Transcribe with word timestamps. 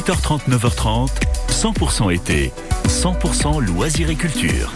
8h30, 0.00 0.48
9h30, 0.48 1.10
100% 1.50 2.14
été, 2.14 2.52
100% 2.88 3.60
loisirs 3.60 4.08
et 4.08 4.14
culture. 4.14 4.72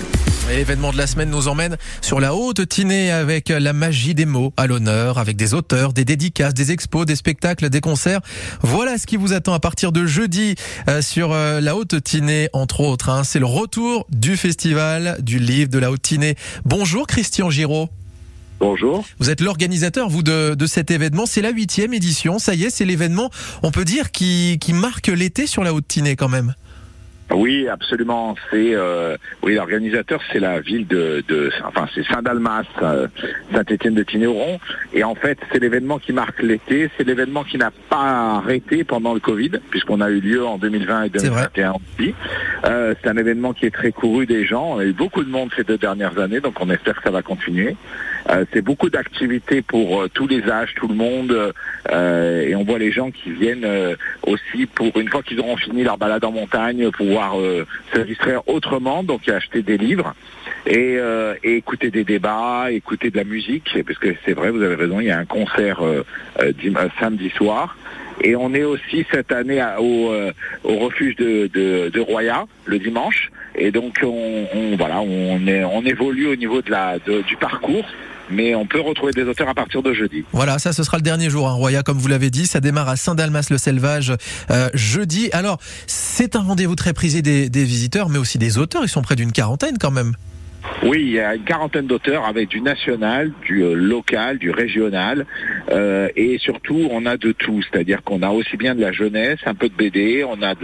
L'événement 0.51 0.93
de 0.93 0.99
la 0.99 1.07
semaine 1.07 1.31
nous 1.31 1.49
emmène 1.49 1.79
sur 2.03 2.21
la 2.21 2.35
haute 2.35 2.69
Tinée 2.69 3.11
avec 3.11 3.49
la 3.49 3.73
magie 3.73 4.15
des 4.15 4.27
mots 4.27 4.53
à 4.59 4.67
l'honneur, 4.67 5.17
avec 5.17 5.37
des 5.37 5.55
auteurs, 5.55 5.95
des 5.95 6.05
dédicaces, 6.05 6.53
des 6.53 6.73
expos, 6.73 7.07
des 7.07 7.17
spectacles, 7.17 7.71
des 7.71 7.81
concerts. 7.81 8.21
Voilà 8.61 8.99
ce 8.99 9.07
qui 9.07 9.17
vous 9.17 9.33
attend 9.33 9.55
à 9.55 9.61
partir 9.61 9.93
de 9.93 10.05
jeudi 10.05 10.57
euh, 10.91 11.01
sur 11.01 11.33
euh, 11.33 11.59
la 11.63 11.75
haute 11.75 12.05
Tinée, 12.05 12.51
entre 12.53 12.81
autres. 12.81 13.09
hein. 13.09 13.25
C'est 13.25 13.39
le 13.39 13.47
retour 13.47 14.07
du 14.11 14.37
festival 14.37 15.17
du 15.23 15.39
livre 15.39 15.71
de 15.71 15.79
la 15.79 15.91
haute 15.91 16.03
Tinée. 16.03 16.37
Bonjour 16.67 17.07
Christian 17.07 17.49
Giraud. 17.49 17.89
Bonjour. 18.65 19.05
Vous 19.19 19.29
êtes 19.29 19.43
l'organisateur, 19.43 20.09
vous, 20.09 20.23
de, 20.23 20.55
de 20.55 20.67
cet 20.67 20.91
événement. 20.91 21.27
C'est 21.27 21.43
la 21.43 21.51
huitième 21.51 21.93
édition. 21.93 22.39
Ça 22.39 22.55
y 22.55 22.65
est, 22.65 22.71
c'est 22.71 22.87
l'événement, 22.87 23.29
on 23.63 23.71
peut 23.71 23.85
dire, 23.85 24.11
qui, 24.11 24.57
qui 24.59 24.73
marque 24.73 25.09
l'été 25.09 25.47
sur 25.47 25.65
la 25.65 25.75
haute 25.75 25.87
Tinée 25.87 26.17
quand 26.17 26.31
même. 26.31 26.55
Oui, 27.33 27.69
absolument. 27.69 28.35
C'est 28.51 28.75
euh, 28.75 29.17
oui, 29.43 29.55
l'organisateur, 29.55 30.21
c'est 30.33 30.39
la 30.39 30.61
ville 30.61 30.87
de, 30.87 31.25
de 31.27 31.51
enfin, 31.65 31.89
c'est 31.95 32.05
Saint-Dalmas, 32.07 32.65
euh, 32.83 33.09
Saint-Étienne 33.53 33.95
de 33.95 34.03
Tinéoron. 34.03 34.61
Et 34.93 35.05
en 35.05 35.15
fait, 35.15 35.39
c'est 35.51 35.59
l'événement 35.59 35.99
qui 35.99 36.13
marque 36.13 36.43
l'été. 36.43 36.91
C'est 36.97 37.05
l'événement 37.05 37.43
qui 37.45 37.57
n'a 37.59 37.71
pas 37.89 38.37
arrêté 38.37 38.85
pendant 38.85 39.15
le 39.15 39.21
Covid, 39.21 39.53
puisqu'on 39.71 40.01
a 40.01 40.11
eu 40.11 40.21
lieu 40.21 40.45
en 40.45 40.59
2020 40.59 41.05
et 41.05 41.11
C'est 41.15 41.29
vrai. 41.29 41.49
2021 41.55 41.73
aussi. 41.73 42.15
Euh, 42.65 42.95
c'est 43.03 43.09
un 43.09 43.17
événement 43.17 43.53
qui 43.53 43.67
est 43.67 43.75
très 43.75 43.93
couru 43.93 44.27
des 44.27 44.45
gens. 44.45 44.75
On 44.75 44.79
a 44.79 44.85
eu 44.85 44.93
beaucoup 44.93 45.25
de 45.25 45.31
monde 45.31 45.51
ces 45.57 45.65
deux 45.65 45.79
dernières 45.79 46.19
années, 46.19 46.41
donc 46.41 46.61
on 46.61 46.71
espère 46.71 46.97
que 46.97 47.03
ça 47.03 47.11
va 47.11 47.23
continuer. 47.23 47.77
Euh, 48.31 48.45
c'est 48.53 48.63
beaucoup 48.63 48.89
d'activités 48.89 49.61
pour 49.61 50.09
tous 50.11 50.27
les 50.27 50.49
âges, 50.49 50.75
tout 50.77 50.89
le 50.89 50.95
monde, 50.95 51.53
et 51.91 52.55
on 52.55 52.65
voit 52.65 52.79
les 52.79 52.91
gens 52.91 53.11
qui 53.11 53.31
viennent 53.31 53.67
aussi 54.27 54.67
pour 54.67 54.97
une 54.99 55.09
fois 55.09 55.23
qu'ils 55.23 55.41
auront 55.41 55.57
fini 55.57 55.83
leur 55.85 55.99
balade 55.99 56.25
en 56.25 56.33
montagne, 56.33 56.91
pouvoir 57.15 57.41
euh, 57.41 57.67
se 57.93 57.99
autrement, 58.47 59.03
donc 59.03 59.29
acheter 59.29 59.63
des 59.63 59.79
livres 59.79 60.15
et, 60.67 60.97
euh, 60.99 61.35
écouter 61.43 61.91
des 61.91 62.05
débats, 62.05 62.67
écouter 62.71 63.11
de 63.11 63.17
la 63.17 63.25
musique, 63.25 63.69
parce 63.87 63.99
que 63.99 64.15
c'est 64.25 64.33
vrai, 64.33 64.51
vous 64.51 64.63
avez 64.63 64.75
raison, 64.77 65.01
il 65.01 65.07
y 65.07 65.11
a 65.11 65.19
un 65.19 65.25
concert 65.27 65.81
euh, 65.83 66.05
euh, 66.41 66.53
euh, 66.65 66.89
samedi 67.01 67.31
soir. 67.31 67.77
Et 68.23 68.37
on 68.37 68.55
est 68.55 68.63
aussi 68.63 69.05
cette 69.13 69.33
année 69.33 69.61
à- 69.61 69.81
au, 69.81 70.13
euh, 70.13 70.33
au 70.63 70.77
refuge 70.79 71.17
de, 71.17 71.51
de, 71.53 71.91
de 71.91 72.01
Roya 72.01 72.45
le 72.65 72.79
dimanche. 72.79 73.31
Et 73.57 73.73
donc 73.73 73.99
on, 74.03 74.47
on- 74.55 74.77
voilà, 74.77 75.01
on, 75.01 75.47
est, 75.47 75.65
on 75.65 75.83
évolue 75.85 76.29
au 76.29 76.37
niveau 76.37 76.63
de 76.63 76.71
la, 76.71 76.99
du 76.99 77.37
parcours, 77.37 77.85
mais 78.31 78.55
on 78.55 78.67
peut 78.67 78.81
retrouver 78.81 79.13
des 79.13 79.25
auteurs 79.25 79.49
à 79.49 79.55
partir 79.55 79.83
de 79.83 79.93
jeudi. 79.93 80.25
Voilà, 80.33 80.59
ça 80.61 80.73
ce 80.73 80.83
sera 80.85 80.97
le 80.97 81.03
dernier 81.03 81.29
jour, 81.29 81.49
hein, 81.49 81.53
Roya, 81.55 81.83
comme 81.83 81.99
vous 81.99 82.09
l'avez 82.09 82.31
dit. 82.31 82.47
Ça 82.47 82.61
démarre 82.61 82.89
à 82.89 82.97
Saint-Dalmas-le-Selvage 82.97 84.13
euh, 84.51 84.69
jeudi. 84.75 85.29
Alors, 85.33 85.59
c'est 85.89 86.37
un 86.37 86.41
rendez-vous 86.43 86.77
très 86.77 86.93
prisé 86.93 87.21
des, 87.21 87.49
des 87.51 87.65
visiteurs, 87.65 88.09
mais 88.09 88.19
aussi 88.19 88.39
des 88.39 88.59
auteurs. 88.59 88.83
Ils 88.85 88.89
sont 88.89 89.03
près 89.03 89.17
d'une 89.17 89.33
quarantaine 89.33 89.77
quand 89.79 89.91
même. 89.91 90.13
Oui, 90.83 90.99
il 91.01 91.11
y 91.11 91.21
a 91.21 91.35
une 91.35 91.45
quarantaine 91.45 91.87
d'auteurs 91.87 92.25
avec 92.25 92.49
du 92.49 92.61
national, 92.61 93.33
du 93.47 93.63
euh, 93.63 93.75
local, 93.75 94.39
du 94.39 94.51
régional, 94.51 95.27
euh, 95.71 96.09
et 96.17 96.39
surtout 96.39 96.89
on 96.91 97.07
a 97.07 97.17
de 97.17 97.33
tout, 97.33 97.63
c'est-à-dire 97.63 98.03
qu'on 98.03 98.23
a 98.23 98.31
aussi 98.31 98.57
bien 98.57 98.75
de 98.75 98.81
la 98.81 98.93
jeunesse, 98.93 99.39
un 99.47 99.55
peu 99.55 99.69
de 99.69 99.75
BD, 99.75 100.25
on 100.25 100.43
a 100.43 100.55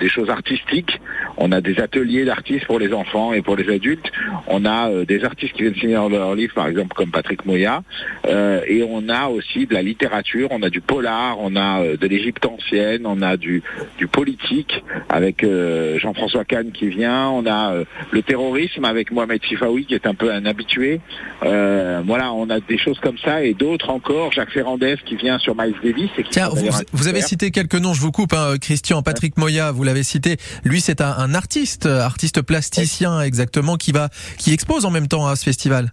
des 0.00 0.08
choses 0.08 0.30
artistiques, 0.30 1.00
on 1.36 1.52
a 1.52 1.60
des 1.60 1.78
ateliers 1.80 2.24
d'artistes 2.24 2.66
pour 2.66 2.78
les 2.78 2.92
enfants 2.92 3.32
et 3.32 3.42
pour 3.42 3.56
les 3.56 3.72
adultes, 3.72 4.10
on 4.46 4.64
a 4.64 4.90
euh, 4.90 5.04
des 5.04 5.24
artistes 5.24 5.52
qui 5.54 5.62
viennent 5.62 5.74
signer 5.74 5.94
leurs 5.94 6.34
livres, 6.34 6.54
par 6.54 6.68
exemple 6.68 6.94
comme 6.94 7.10
Patrick 7.10 7.44
Moya, 7.44 7.82
euh, 8.26 8.60
et 8.66 8.82
on 8.88 9.08
a 9.08 9.26
aussi 9.28 9.66
de 9.66 9.74
la 9.74 9.82
littérature, 9.82 10.48
on 10.50 10.62
a 10.62 10.70
du 10.70 10.80
polar, 10.80 11.36
on 11.40 11.56
a 11.56 11.82
euh, 11.82 11.96
de 11.96 12.06
l'Égypte 12.06 12.44
ancienne, 12.46 13.06
on 13.06 13.22
a 13.22 13.36
du, 13.36 13.62
du 13.98 14.06
politique 14.06 14.82
avec 15.08 15.44
euh, 15.44 15.98
Jean-François 15.98 16.44
Kahn 16.44 16.72
qui 16.72 16.88
vient, 16.88 17.28
on 17.28 17.46
a 17.46 17.72
euh, 17.72 17.84
le 18.10 18.22
terrorisme 18.22 18.84
avec 18.84 19.10
Mohamed 19.10 19.40
Sifawi 19.44 19.86
qui 19.86 19.94
est 19.94 20.06
un 20.06 20.14
peu 20.14 20.32
un 20.32 20.46
habitué. 20.46 21.00
Euh, 21.42 22.02
voilà, 22.06 22.32
on 22.32 22.48
a 22.50 22.60
des 22.60 22.78
choses 22.78 22.98
comme 23.00 23.18
ça 23.18 23.42
et 23.42 23.54
d'autres 23.54 23.90
encore. 23.90 24.32
Jacques 24.32 24.52
Ferrandez 24.52 24.96
qui 25.04 25.16
vient 25.16 25.38
sur 25.38 25.54
Miles 25.56 25.74
Davis. 25.82 26.10
Et 26.18 26.22
qui 26.22 26.30
Tiens, 26.30 26.48
vous, 26.48 26.68
vous 26.92 27.08
avez 27.08 27.20
cité 27.20 27.50
quelques 27.50 27.74
noms, 27.74 27.94
je 27.94 28.00
vous 28.00 28.12
coupe, 28.12 28.32
hein, 28.32 28.54
Christian, 28.60 29.02
Patrick 29.02 29.36
Moya, 29.36 29.72
vous 29.72 29.84
l'avez 29.84 30.02
cité. 30.02 30.36
Lui, 30.64 30.80
c'est 30.80 31.00
un, 31.00 31.14
un 31.18 31.25
artiste, 31.34 31.86
euh, 31.86 32.00
artiste 32.00 32.42
plasticien 32.42 33.20
exactement, 33.20 33.76
qui 33.76 33.92
va, 33.92 34.10
qui 34.38 34.52
expose 34.52 34.84
en 34.84 34.90
même 34.90 35.08
temps 35.08 35.26
à 35.26 35.36
ce 35.36 35.44
festival. 35.44 35.92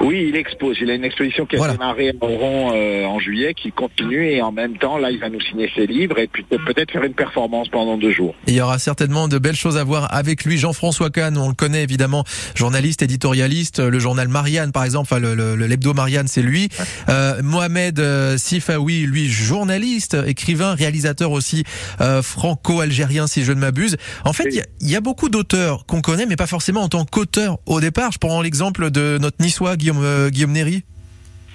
Oui, 0.00 0.26
il 0.28 0.36
expose. 0.36 0.76
Il 0.80 0.90
a 0.90 0.94
une 0.94 1.04
exposition 1.04 1.46
qui 1.46 1.56
a 1.56 1.58
Voilà. 1.58 1.72
démarré 1.74 2.10
à 2.10 2.12
Moron 2.20 2.72
euh, 2.74 3.04
en 3.06 3.18
juillet, 3.18 3.54
qui 3.54 3.72
continue 3.72 4.26
et 4.30 4.42
en 4.42 4.52
même 4.52 4.76
temps, 4.76 4.98
là, 4.98 5.10
il 5.10 5.18
va 5.18 5.28
nous 5.30 5.40
signer 5.40 5.70
ses 5.74 5.86
livres 5.86 6.18
et 6.18 6.26
puis 6.26 6.42
peut- 6.42 6.58
peut-être 6.66 6.90
faire 6.92 7.04
une 7.04 7.14
performance 7.14 7.68
pendant 7.68 7.96
deux 7.96 8.12
jours. 8.12 8.34
Et 8.46 8.52
il 8.52 8.56
y 8.56 8.60
aura 8.60 8.78
certainement 8.78 9.28
de 9.28 9.38
belles 9.38 9.56
choses 9.56 9.76
à 9.78 9.84
voir 9.84 10.12
avec 10.14 10.44
lui. 10.44 10.58
Jean-François 10.58 11.10
Kahn, 11.10 11.36
on 11.38 11.48
le 11.48 11.54
connaît 11.54 11.82
évidemment, 11.82 12.24
journaliste, 12.54 13.02
éditorialiste. 13.02 13.78
Le 13.80 13.98
journal 13.98 14.28
Marianne, 14.28 14.72
par 14.72 14.84
exemple, 14.84 15.08
enfin 15.10 15.18
le, 15.20 15.34
le, 15.34 15.76
Marianne, 15.94 16.28
c'est 16.28 16.42
lui. 16.42 16.68
Euh, 17.08 17.40
Mohamed 17.42 17.98
euh, 18.00 18.36
Sifawi, 18.38 19.06
lui, 19.06 19.28
journaliste, 19.28 20.16
écrivain, 20.26 20.74
réalisateur 20.74 21.30
aussi 21.30 21.64
euh, 22.00 22.22
franco-algérien, 22.22 23.26
si 23.26 23.44
je 23.44 23.52
ne 23.52 23.60
m'abuse. 23.60 23.96
En 24.24 24.32
fait, 24.32 24.44
il 24.50 24.88
y 24.88 24.92
y, 24.92 24.96
a 24.96 25.00
beaucoup 25.00 25.28
d'auteurs 25.28 25.84
qu'on 25.86 26.00
connaît, 26.00 26.26
mais 26.26 26.36
pas 26.36 26.46
forcément 26.46 26.82
en 26.82 26.88
tant 26.88 27.04
qu'auteur 27.04 27.58
au 27.66 27.80
départ. 27.80 28.12
Je 28.12 28.18
prends 28.18 28.40
l'exemple 28.40 28.90
de 28.90 29.18
notre 29.20 29.36
niçois, 29.42 29.76
Guillaume, 29.86 30.04
euh. 30.04 30.30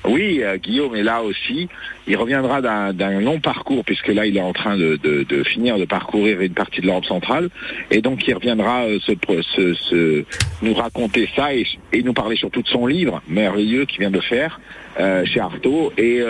Oui, 0.05 0.41
euh, 0.41 0.55
Guillaume 0.55 0.95
est 0.95 1.03
là 1.03 1.21
aussi. 1.21 1.67
Il 2.07 2.15
reviendra 2.15 2.61
d'un 2.61 3.19
long 3.19 3.41
parcours, 3.41 3.83
puisque 3.83 4.07
là, 4.07 4.25
il 4.25 4.37
est 4.37 4.41
en 4.41 4.53
train 4.53 4.77
de, 4.77 5.43
finir 5.45 5.77
de 5.77 5.83
parcourir 5.83 6.39
une 6.39 6.53
partie 6.53 6.79
de 6.79 6.85
l'Europe 6.87 7.03
centrale. 7.03 7.49
Et 7.91 8.01
donc, 8.01 8.25
il 8.25 8.33
reviendra 8.33 8.85
euh, 8.85 10.23
nous 10.61 10.73
raconter 10.73 11.29
ça 11.35 11.53
et, 11.53 11.65
nous 12.03 12.13
parler 12.13 12.37
surtout 12.37 12.61
de 12.61 12.69
son 12.69 12.87
livre 12.87 13.21
merveilleux 13.27 13.83
qu'il 13.85 13.99
vient 13.99 14.11
de 14.11 14.21
faire 14.21 14.61
euh, 14.97 15.25
chez 15.25 15.41
Artaud. 15.41 15.91
Et 15.97 16.21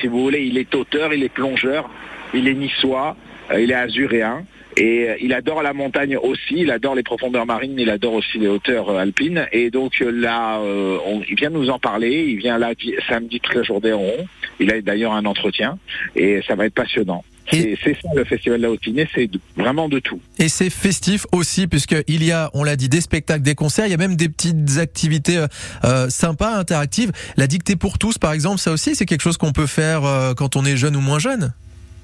si 0.00 0.06
vous 0.06 0.22
voulez, 0.22 0.44
il 0.44 0.58
est 0.58 0.72
auteur, 0.76 1.12
il 1.12 1.24
est 1.24 1.28
plongeur, 1.28 1.90
il 2.32 2.46
est 2.46 2.54
niçois, 2.54 3.16
il 3.52 3.72
est 3.72 3.74
azuréen. 3.74 4.44
Et 4.76 5.08
euh, 5.08 5.16
il 5.20 5.32
adore 5.32 5.62
la 5.62 5.72
montagne 5.72 6.16
aussi, 6.16 6.54
il 6.56 6.70
adore 6.70 6.94
les 6.94 7.02
profondeurs 7.02 7.46
marines, 7.46 7.74
il 7.78 7.90
adore 7.90 8.14
aussi 8.14 8.38
les 8.38 8.48
hauteurs 8.48 8.88
euh, 8.90 8.98
alpines. 8.98 9.46
Et 9.52 9.70
donc 9.70 9.92
euh, 10.00 10.10
là, 10.10 10.58
euh, 10.58 10.98
on- 11.06 11.22
il 11.28 11.36
vient 11.36 11.50
nous 11.50 11.70
en 11.70 11.78
parler, 11.78 12.24
il 12.28 12.36
vient 12.38 12.58
là 12.58 12.74
di- 12.74 12.94
samedi 13.08 13.40
toute 13.40 13.54
la 13.54 13.62
journée 13.62 13.92
en 13.92 13.98
rond. 14.00 14.26
Il 14.60 14.70
a 14.72 14.80
d'ailleurs 14.80 15.12
un 15.12 15.24
entretien 15.26 15.78
et 16.16 16.40
ça 16.46 16.54
va 16.56 16.66
être 16.66 16.74
passionnant. 16.74 17.24
Et- 17.52 17.76
C'est 17.84 17.92
ça 18.00 18.08
le 18.16 18.24
festival 18.24 18.58
de 18.58 18.62
la 18.62 18.70
Haute-Tinée, 18.70 19.06
c'est 19.14 19.28
vraiment 19.56 19.88
de 19.88 19.98
tout. 19.98 20.18
Et 20.38 20.48
c'est 20.48 20.70
festif 20.70 21.26
aussi, 21.30 21.66
puisqu'il 21.66 22.24
y 22.24 22.32
a, 22.32 22.50
on 22.54 22.64
l'a 22.64 22.74
dit, 22.74 22.88
des 22.88 23.02
spectacles, 23.02 23.42
des 23.42 23.54
concerts, 23.54 23.86
il 23.86 23.90
y 23.90 23.94
a 23.94 23.98
même 23.98 24.16
des 24.16 24.30
petites 24.30 24.78
activités 24.78 25.44
euh, 25.84 26.08
sympas, 26.08 26.54
interactives. 26.56 27.12
La 27.36 27.46
dictée 27.46 27.76
pour 27.76 27.98
tous, 27.98 28.16
par 28.16 28.32
exemple, 28.32 28.58
ça 28.58 28.72
aussi, 28.72 28.94
c'est 28.96 29.04
quelque 29.06 29.20
chose 29.22 29.36
qu'on 29.36 29.52
peut 29.52 29.66
faire 29.66 30.04
euh, 30.04 30.32
quand 30.34 30.56
on 30.56 30.64
est 30.64 30.76
jeune 30.78 30.96
ou 30.96 31.00
moins 31.00 31.18
jeune? 31.18 31.52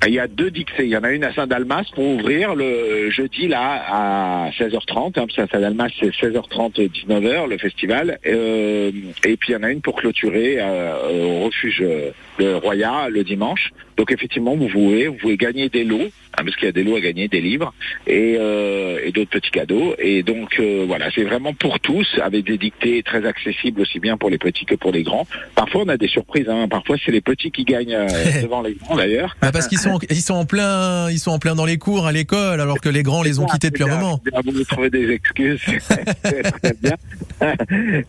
Il 0.06 0.14
y 0.14 0.18
a 0.18 0.26
deux 0.26 0.50
dixées. 0.50 0.84
Il 0.84 0.88
y 0.88 0.96
en 0.96 1.04
a 1.04 1.12
une 1.12 1.24
à 1.24 1.34
Saint-Dalmas 1.34 1.84
pour 1.94 2.04
ouvrir 2.04 2.54
le 2.54 3.10
jeudi 3.10 3.48
là 3.48 3.84
à 3.86 4.50
16h30. 4.50 5.08
Hein, 5.08 5.26
parce 5.26 5.50
Saint-Dalmas 5.50 5.90
c'est 6.00 6.10
16h30 6.10 6.90
19h 6.90 7.48
le 7.48 7.58
festival. 7.58 8.18
Euh, 8.26 8.90
et 9.24 9.36
puis 9.36 9.50
il 9.50 9.52
y 9.52 9.56
en 9.56 9.62
a 9.62 9.70
une 9.70 9.82
pour 9.82 9.96
clôturer 9.96 10.56
euh, 10.58 11.24
au 11.24 11.44
refuge 11.44 11.82
euh, 11.82 12.12
de 12.38 12.54
Roya 12.54 13.08
le 13.10 13.24
dimanche. 13.24 13.72
Donc 14.00 14.12
effectivement 14.12 14.56
vous 14.56 14.68
pouvez 14.68 15.08
vous 15.08 15.16
pouvez 15.16 15.36
gagner 15.36 15.68
des 15.68 15.84
lots 15.84 16.00
hein, 16.00 16.42
parce 16.42 16.56
qu'il 16.56 16.64
y 16.64 16.68
a 16.68 16.72
des 16.72 16.84
lots 16.84 16.96
à 16.96 17.00
gagner, 17.00 17.28
des 17.28 17.42
livres 17.42 17.74
et, 18.06 18.36
euh, 18.40 18.98
et 19.04 19.12
d'autres 19.12 19.28
petits 19.28 19.50
cadeaux. 19.50 19.94
Et 19.98 20.22
donc 20.22 20.58
euh, 20.58 20.84
voilà 20.86 21.10
c'est 21.14 21.24
vraiment 21.24 21.52
pour 21.52 21.80
tous 21.80 22.08
avec 22.22 22.46
des 22.46 22.56
dictées 22.56 23.02
très 23.02 23.26
accessibles 23.26 23.82
aussi 23.82 24.00
bien 24.00 24.16
pour 24.16 24.30
les 24.30 24.38
petits 24.38 24.64
que 24.64 24.74
pour 24.74 24.90
les 24.90 25.02
grands. 25.02 25.26
Parfois 25.54 25.82
on 25.84 25.88
a 25.88 25.98
des 25.98 26.08
surprises. 26.08 26.48
Hein. 26.48 26.66
Parfois 26.68 26.96
c'est 27.04 27.12
les 27.12 27.20
petits 27.20 27.50
qui 27.50 27.64
gagnent 27.64 27.94
euh, 27.94 28.08
devant 28.42 28.62
les 28.62 28.72
grands 28.72 28.96
d'ailleurs. 28.96 29.36
Bah, 29.42 29.50
parce 29.52 29.68
qu'ils 29.68 29.78
sont, 29.78 29.89
ils 30.10 30.22
sont 30.22 30.34
en 30.34 30.44
plein, 30.44 31.10
ils 31.10 31.18
sont 31.18 31.30
en 31.30 31.38
plein 31.38 31.54
dans 31.54 31.64
les 31.64 31.78
cours 31.78 32.06
à 32.06 32.12
l'école, 32.12 32.60
alors 32.60 32.80
que 32.80 32.88
les 32.88 33.02
grands 33.02 33.22
les 33.22 33.38
ont 33.38 33.46
quittés 33.46 33.70
depuis 33.70 33.84
un 33.84 33.88
moment. 33.88 34.20
Vous 34.44 34.52
nous 34.52 34.64
trouvez 34.64 34.90
des 34.90 35.10
excuses. 35.10 35.60
Très 36.22 36.76
bien. 36.82 36.96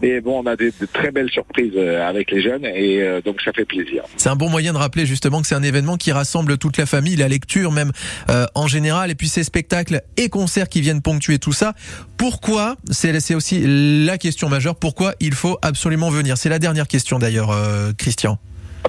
Mais 0.01 0.19
bon, 0.21 0.43
on 0.43 0.45
a 0.45 0.55
des, 0.55 0.71
de 0.71 0.85
très 0.85 1.11
belles 1.11 1.29
surprises 1.29 1.73
euh, 1.75 2.07
avec 2.07 2.31
les 2.31 2.41
jeunes 2.41 2.65
et 2.65 3.01
euh, 3.01 3.21
donc 3.21 3.41
ça 3.41 3.51
fait 3.53 3.65
plaisir. 3.65 4.03
C'est 4.17 4.29
un 4.29 4.35
bon 4.35 4.49
moyen 4.49 4.73
de 4.73 4.77
rappeler 4.77 5.05
justement 5.05 5.41
que 5.41 5.47
c'est 5.47 5.55
un 5.55 5.63
événement 5.63 5.97
qui 5.97 6.11
rassemble 6.11 6.57
toute 6.57 6.77
la 6.77 6.85
famille, 6.85 7.15
la 7.15 7.27
lecture 7.27 7.71
même 7.71 7.91
euh, 8.29 8.45
en 8.55 8.67
général, 8.67 9.09
et 9.11 9.15
puis 9.15 9.29
ces 9.29 9.43
spectacles 9.43 10.01
et 10.17 10.29
concerts 10.29 10.69
qui 10.69 10.81
viennent 10.81 11.01
ponctuer 11.01 11.39
tout 11.39 11.53
ça. 11.53 11.73
Pourquoi? 12.17 12.75
C'est 12.91 13.19
c'est 13.19 13.35
aussi 13.35 13.61
la 13.65 14.17
question 14.17 14.49
majeure. 14.49 14.75
Pourquoi 14.75 15.13
il 15.19 15.33
faut 15.33 15.57
absolument 15.61 16.09
venir? 16.09 16.37
C'est 16.37 16.49
la 16.49 16.59
dernière 16.59 16.87
question 16.87 17.19
d'ailleurs, 17.19 17.51
euh, 17.51 17.91
Christian. 17.97 18.39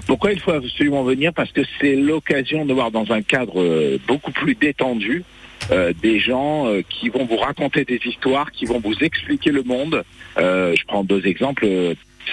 Pourquoi 0.07 0.33
il 0.33 0.41
faut 0.41 0.53
absolument 0.53 1.03
venir 1.03 1.33
Parce 1.33 1.53
que 1.53 1.61
c'est 1.81 1.95
l'occasion 1.95 2.65
de 2.65 2.73
voir 2.73 2.91
dans 2.91 3.13
un 3.13 3.23
cadre 3.23 3.61
euh, 3.61 3.99
beaucoup 4.07 4.33
plus 4.33 4.55
détendu 4.55 5.25
euh, 5.71 5.93
des 6.03 6.19
gens 6.19 6.67
euh, 6.67 6.83
qui 6.89 7.09
vont 7.09 7.25
vous 7.25 7.37
raconter 7.37 7.85
des 7.85 8.01
histoires, 8.05 8.51
qui 8.51 8.65
vont 8.65 8.81
vous 8.81 8.97
expliquer 9.01 9.51
le 9.51 9.63
monde. 9.63 10.05
Je 10.37 10.85
prends 10.87 11.05
deux 11.05 11.27
exemples. 11.27 11.67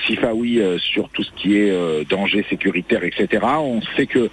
Sifawi 0.05 0.61
sur 0.77 1.09
tout 1.09 1.23
ce 1.23 1.31
qui 1.31 1.57
est 1.57 2.05
danger 2.07 2.45
sécuritaire, 2.47 3.03
etc. 3.03 3.43
On 3.57 3.81
sait 3.97 4.05
que 4.05 4.29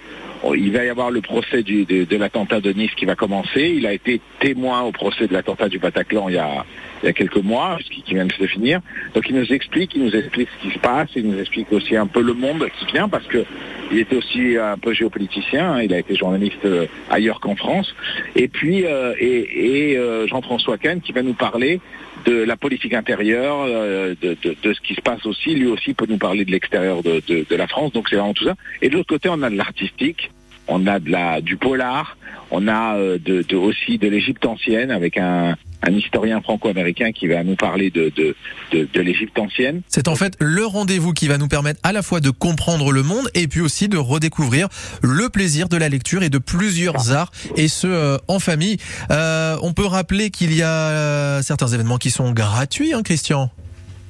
il 0.55 0.71
va 0.71 0.85
y 0.85 0.89
avoir 0.89 1.11
le 1.11 1.21
procès 1.21 1.63
de, 1.63 2.17
l'attentat 2.17 2.61
de 2.61 2.71
Nice 2.71 2.91
qui 2.95 3.05
va 3.05 3.15
commencer. 3.15 3.73
Il 3.75 3.85
a 3.85 3.93
été 3.93 4.21
témoin 4.39 4.81
au 4.81 4.91
procès 4.91 5.27
de 5.27 5.33
l'attentat 5.33 5.69
du 5.69 5.79
Bataclan 5.79 6.29
il 6.29 6.35
y 6.35 6.37
a, 6.37 6.65
quelques 7.13 7.37
mois, 7.37 7.77
ce 7.83 7.89
qui, 7.89 8.01
qui 8.01 8.13
vient 8.15 8.25
de 8.25 8.33
se 8.33 8.45
finir. 8.45 8.79
Donc 9.13 9.29
il 9.29 9.35
nous 9.35 9.53
explique, 9.53 9.95
il 9.95 10.03
nous 10.03 10.15
explique 10.15 10.49
ce 10.57 10.67
qui 10.67 10.73
se 10.73 10.79
passe, 10.79 11.09
il 11.15 11.27
nous 11.27 11.39
explique 11.39 11.71
aussi 11.71 11.95
un 11.95 12.07
peu 12.07 12.21
le 12.21 12.33
monde 12.33 12.67
qui 12.79 12.85
vient 12.85 13.07
parce 13.07 13.25
que 13.27 13.45
il 13.91 13.99
était 13.99 14.17
aussi 14.17 14.57
un 14.57 14.77
peu 14.77 14.93
géopoliticien, 14.93 15.73
hein. 15.73 15.81
il 15.81 15.93
a 15.93 15.99
été 15.99 16.15
journaliste 16.15 16.65
euh, 16.65 16.87
ailleurs 17.09 17.39
qu'en 17.39 17.55
France. 17.55 17.95
Et 18.35 18.47
puis 18.47 18.85
euh, 18.85 19.13
et, 19.19 19.91
et 19.91 19.97
euh, 19.97 20.27
Jean-François 20.27 20.77
Kahn 20.77 21.01
qui 21.01 21.13
va 21.13 21.21
nous 21.21 21.33
parler 21.33 21.79
de 22.25 22.43
la 22.43 22.57
politique 22.57 22.93
intérieure, 22.93 23.57
euh, 23.67 24.15
de, 24.21 24.35
de- 24.43 24.55
de 24.61 24.73
ce 24.73 24.81
qui 24.81 24.93
se 24.95 25.01
passe 25.01 25.25
aussi. 25.25 25.55
Lui 25.55 25.67
aussi 25.67 25.93
peut 25.93 26.05
nous 26.09 26.17
parler 26.17 26.45
de 26.45 26.51
l'extérieur 26.51 27.03
de, 27.03 27.21
de- 27.27 27.45
de 27.49 27.55
la 27.55 27.67
France. 27.67 27.91
Donc 27.93 28.07
c'est 28.09 28.15
vraiment 28.15 28.33
tout 28.33 28.45
ça. 28.45 28.55
Et 28.81 28.89
de 28.89 28.95
l'autre 28.95 29.09
côté, 29.09 29.29
on 29.29 29.41
a 29.43 29.49
de 29.49 29.55
l'artistique, 29.55 30.31
on 30.67 30.85
a 30.87 30.99
de 30.99 31.09
la 31.09 31.41
du 31.41 31.57
polar, 31.57 32.17
on 32.51 32.67
a 32.67 32.95
euh, 32.97 33.17
de, 33.23 33.41
de- 33.41 33.55
aussi 33.55 33.97
de 33.97 34.07
l'Égypte 34.07 34.45
ancienne 34.45 34.91
avec 34.91 35.17
un, 35.17 35.55
un 35.81 35.91
historien 35.93 36.41
franco-américain 36.41 37.11
qui 37.11 37.27
va 37.27 37.43
nous 37.43 37.55
parler 37.55 37.89
de, 37.91 38.11
de, 38.15 38.35
de, 38.71 38.87
de 38.91 39.01
l'Égypte 39.01 39.37
ancienne. 39.39 39.81
C'est 39.87 40.07
en 40.07 40.15
fait 40.15 40.35
le 40.39 40.65
rendez-vous 40.65 41.13
qui 41.13 41.27
va 41.27 41.37
nous 41.37 41.47
permettre 41.47 41.79
à 41.83 41.91
la 41.93 42.01
fois 42.01 42.19
de 42.19 42.29
comprendre 42.29 42.91
le 42.91 43.03
monde 43.03 43.29
et 43.33 43.47
puis 43.47 43.61
aussi 43.61 43.87
de 43.87 43.97
redécouvrir 43.97 44.67
le 45.01 45.29
plaisir 45.29 45.69
de 45.69 45.77
la 45.77 45.89
lecture 45.89 46.23
et 46.23 46.29
de 46.29 46.37
plusieurs 46.37 47.11
arts 47.11 47.31
et 47.55 47.67
ce 47.67 47.87
euh, 47.87 48.17
en 48.27 48.39
famille. 48.39 48.77
Euh, 49.11 49.57
on 49.61 49.73
peut 49.73 49.85
rappeler 49.85 50.29
qu'il 50.31 50.53
y 50.53 50.61
a 50.63 50.69
euh, 50.89 51.41
certains 51.41 51.67
événements 51.67 51.97
qui 51.97 52.11
sont 52.11 52.31
gratuits, 52.31 52.93
hein, 52.93 53.03
Christian? 53.03 53.51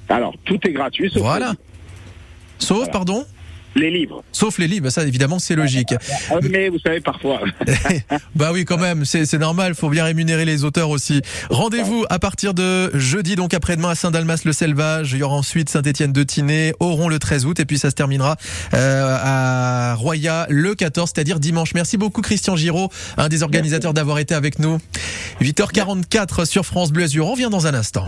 Alors 0.10 0.34
tout 0.46 0.60
est 0.66 0.72
gratuit, 0.72 1.10
sauf 1.12 1.22
Voilà. 1.22 1.54
Sauf, 2.60 2.78
Voilà. 2.78 2.92
pardon? 2.92 3.26
Les 3.78 3.92
livres. 3.92 4.24
Sauf 4.32 4.58
les 4.58 4.68
livres, 4.68 4.90
ça 4.90 5.04
évidemment 5.06 5.40
c'est 5.40 5.56
logique. 5.56 5.94
Ah, 6.30 6.36
Mais 6.42 6.68
vous 6.70 6.80
savez 6.80 7.00
parfois. 7.00 7.40
bah 8.36 8.50
oui 8.52 8.66
quand 8.66 8.78
même, 8.78 9.06
c'est 9.06 9.32
normal, 9.38 9.76
faut 9.76 9.90
bien 9.90 10.04
rémunérer 10.04 10.46
les 10.46 10.64
auteurs 10.64 10.90
aussi. 10.90 11.22
Rendez-vous 11.50 12.06
à 12.10 12.20
partir 12.20 12.54
de 12.54 12.92
jeudi, 12.98 13.36
donc 13.36 13.54
après-demain 13.54 13.90
à 13.90 13.96
Saint-Dalmas-le-Selvage, 13.96 15.14
il 15.14 15.20
y 15.20 15.24
aura 15.24 15.36
ensuite 15.36 15.70
Saint-Étienne 15.70 16.12
de 16.12 16.24
Tinée, 16.24 16.74
Oron 16.80 17.08
le 17.08 17.20
13 17.20 17.46
août 17.46 17.60
et 17.60 17.66
puis 17.66 17.78
ça 17.78 17.90
se 17.90 17.96
terminera 17.96 18.36
euh, 18.74 19.18
à 19.22 19.96
Roya 19.96 20.48
le 20.50 20.76
14, 20.76 21.12
c'est-à-dire 21.14 21.40
dimanche. 21.40 21.74
Merci 21.74 21.98
beaucoup 21.98 22.22
Christian 22.22 22.56
Giraud, 22.56 22.90
un 23.18 23.30
des 23.30 23.44
organisateurs 23.44 23.94
d'avoir 23.94 24.20
été 24.20 24.36
avec 24.36 24.60
nous. 24.60 24.80
8h44 25.42 26.46
sur 26.46 26.66
France 26.66 26.92
Bleu 26.92 27.04
Azur, 27.04 27.28
on 27.28 27.32
revient 27.32 27.50
dans 27.50 27.68
un 27.68 27.74
instant. 27.74 28.06